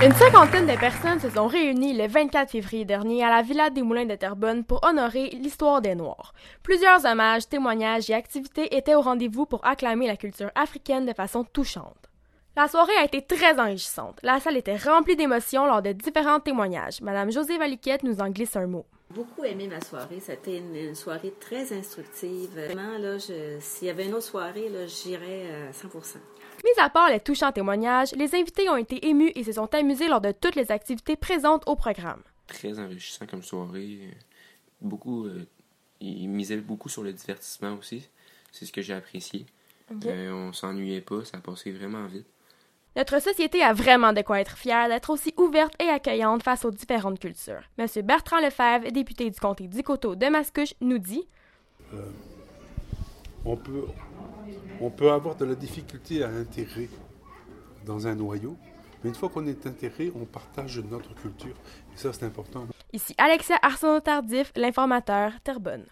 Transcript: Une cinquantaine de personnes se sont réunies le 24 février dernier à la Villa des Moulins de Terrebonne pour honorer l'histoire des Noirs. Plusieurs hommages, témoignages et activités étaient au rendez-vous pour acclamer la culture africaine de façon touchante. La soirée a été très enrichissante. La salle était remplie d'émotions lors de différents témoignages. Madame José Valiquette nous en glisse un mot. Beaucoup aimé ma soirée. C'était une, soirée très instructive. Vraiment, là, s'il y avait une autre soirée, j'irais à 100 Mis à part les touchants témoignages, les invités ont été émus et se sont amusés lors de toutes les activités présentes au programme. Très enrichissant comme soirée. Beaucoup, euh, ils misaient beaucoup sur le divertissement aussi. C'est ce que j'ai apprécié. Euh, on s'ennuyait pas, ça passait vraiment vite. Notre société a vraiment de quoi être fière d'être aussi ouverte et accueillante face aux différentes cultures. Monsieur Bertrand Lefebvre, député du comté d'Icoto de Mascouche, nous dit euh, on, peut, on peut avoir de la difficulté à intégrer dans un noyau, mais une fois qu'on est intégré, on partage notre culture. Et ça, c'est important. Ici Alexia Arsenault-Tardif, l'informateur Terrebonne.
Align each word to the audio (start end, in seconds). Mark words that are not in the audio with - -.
Une 0.00 0.12
cinquantaine 0.12 0.66
de 0.66 0.78
personnes 0.78 1.18
se 1.18 1.28
sont 1.28 1.48
réunies 1.48 1.92
le 1.92 2.06
24 2.06 2.52
février 2.52 2.84
dernier 2.84 3.24
à 3.24 3.30
la 3.30 3.42
Villa 3.42 3.68
des 3.68 3.82
Moulins 3.82 4.04
de 4.04 4.14
Terrebonne 4.14 4.62
pour 4.62 4.78
honorer 4.84 5.30
l'histoire 5.30 5.82
des 5.82 5.96
Noirs. 5.96 6.34
Plusieurs 6.62 7.04
hommages, 7.04 7.48
témoignages 7.48 8.08
et 8.08 8.14
activités 8.14 8.76
étaient 8.76 8.94
au 8.94 9.00
rendez-vous 9.00 9.44
pour 9.44 9.66
acclamer 9.66 10.06
la 10.06 10.16
culture 10.16 10.52
africaine 10.54 11.04
de 11.04 11.12
façon 11.12 11.42
touchante. 11.42 12.08
La 12.54 12.68
soirée 12.68 12.96
a 13.00 13.04
été 13.06 13.22
très 13.22 13.58
enrichissante. 13.58 14.20
La 14.22 14.38
salle 14.38 14.56
était 14.56 14.76
remplie 14.76 15.16
d'émotions 15.16 15.66
lors 15.66 15.82
de 15.82 15.90
différents 15.90 16.38
témoignages. 16.38 17.00
Madame 17.00 17.32
José 17.32 17.58
Valiquette 17.58 18.04
nous 18.04 18.20
en 18.20 18.30
glisse 18.30 18.54
un 18.54 18.68
mot. 18.68 18.86
Beaucoup 19.10 19.44
aimé 19.44 19.68
ma 19.68 19.80
soirée. 19.80 20.20
C'était 20.20 20.58
une, 20.58 20.94
soirée 20.94 21.32
très 21.40 21.72
instructive. 21.72 22.50
Vraiment, 22.50 22.98
là, 22.98 23.18
s'il 23.18 23.86
y 23.86 23.90
avait 23.90 24.06
une 24.06 24.14
autre 24.14 24.24
soirée, 24.24 24.70
j'irais 24.86 25.68
à 25.68 25.72
100 25.72 25.88
Mis 26.64 26.82
à 26.82 26.90
part 26.90 27.10
les 27.10 27.20
touchants 27.20 27.52
témoignages, 27.52 28.12
les 28.12 28.34
invités 28.34 28.68
ont 28.68 28.76
été 28.76 29.06
émus 29.06 29.32
et 29.34 29.44
se 29.44 29.52
sont 29.52 29.72
amusés 29.74 30.08
lors 30.08 30.20
de 30.20 30.32
toutes 30.32 30.56
les 30.56 30.72
activités 30.72 31.16
présentes 31.16 31.62
au 31.66 31.76
programme. 31.76 32.22
Très 32.48 32.78
enrichissant 32.78 33.26
comme 33.26 33.42
soirée. 33.42 34.16
Beaucoup, 34.80 35.26
euh, 35.26 35.46
ils 36.00 36.28
misaient 36.28 36.56
beaucoup 36.56 36.88
sur 36.88 37.02
le 37.02 37.12
divertissement 37.12 37.74
aussi. 37.74 38.08
C'est 38.52 38.66
ce 38.66 38.72
que 38.72 38.82
j'ai 38.82 38.94
apprécié. 38.94 39.46
Euh, 40.06 40.32
on 40.32 40.52
s'ennuyait 40.52 41.00
pas, 41.00 41.24
ça 41.24 41.38
passait 41.38 41.70
vraiment 41.70 42.06
vite. 42.06 42.26
Notre 42.96 43.20
société 43.22 43.62
a 43.62 43.72
vraiment 43.72 44.12
de 44.12 44.22
quoi 44.22 44.40
être 44.40 44.56
fière 44.56 44.88
d'être 44.88 45.10
aussi 45.10 45.32
ouverte 45.36 45.74
et 45.80 45.88
accueillante 45.88 46.42
face 46.42 46.64
aux 46.64 46.70
différentes 46.70 47.20
cultures. 47.20 47.62
Monsieur 47.78 48.02
Bertrand 48.02 48.40
Lefebvre, 48.40 48.90
député 48.90 49.30
du 49.30 49.38
comté 49.38 49.68
d'Icoto 49.68 50.16
de 50.16 50.26
Mascouche, 50.26 50.74
nous 50.80 50.98
dit 50.98 51.28
euh, 51.94 52.02
on, 53.44 53.56
peut, 53.56 53.84
on 54.80 54.90
peut 54.90 55.10
avoir 55.10 55.36
de 55.36 55.44
la 55.44 55.54
difficulté 55.54 56.24
à 56.24 56.28
intégrer 56.28 56.88
dans 57.86 58.06
un 58.06 58.14
noyau, 58.14 58.56
mais 59.02 59.10
une 59.10 59.14
fois 59.14 59.28
qu'on 59.28 59.46
est 59.46 59.66
intégré, 59.66 60.12
on 60.14 60.24
partage 60.24 60.78
notre 60.80 61.14
culture. 61.14 61.54
Et 61.94 61.96
ça, 61.96 62.12
c'est 62.12 62.24
important. 62.24 62.66
Ici 62.92 63.14
Alexia 63.16 63.58
Arsenault-Tardif, 63.62 64.52
l'informateur 64.56 65.32
Terrebonne. 65.44 65.84